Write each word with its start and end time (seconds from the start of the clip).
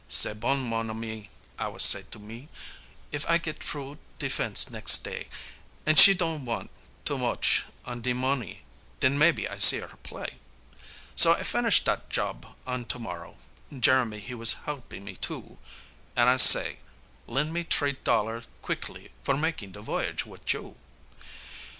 "C'est 0.07 0.33
bon, 0.33 0.61
mon 0.61 0.89
ami," 0.89 1.29
I 1.59 1.67
was 1.67 1.83
say 1.83 2.03
me, 2.17 2.49
"If 3.11 3.23
I 3.29 3.37
get 3.37 3.59
t'roo 3.59 3.99
de 4.17 4.29
fence 4.29 4.67
nex' 4.71 4.97
day 4.97 5.27
An' 5.85 5.93
she 5.93 6.15
don't 6.15 6.43
want 6.43 6.71
too 7.05 7.19
moche 7.19 7.65
on 7.85 8.01
de 8.01 8.11
monee, 8.11 8.63
den 8.99 9.15
mebbe 9.19 9.45
I 9.47 9.57
see 9.59 9.77
her 9.77 9.95
play." 10.01 10.37
So 11.15 11.33
I 11.33 11.43
finish 11.43 11.83
dat 11.83 12.09
job 12.09 12.47
on 12.65 12.85
to 12.85 12.97
morrow, 12.97 13.37
Jeremie 13.79 14.19
he 14.21 14.33
was 14.33 14.53
helpin' 14.65 15.03
me 15.03 15.17
too, 15.17 15.59
An' 16.15 16.29
I 16.29 16.37
say, 16.37 16.77
"Len' 17.27 17.53
me 17.53 17.63
t'ree 17.63 17.97
dollar 18.03 18.45
quickly 18.63 19.11
for 19.23 19.37
mak' 19.37 19.57
de 19.57 19.81
voyage 19.83 20.25
wit' 20.25 20.51
you." 20.51 20.77